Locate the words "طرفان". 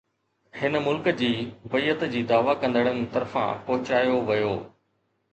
3.17-3.61